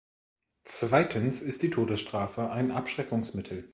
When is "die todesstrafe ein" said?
1.61-2.71